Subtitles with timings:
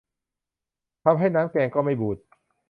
[1.03, 2.17] ทำให้น้ำแกงก็ไม่บูด